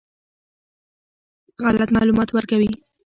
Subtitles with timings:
[1.65, 2.71] غلط معلومات ورکوي.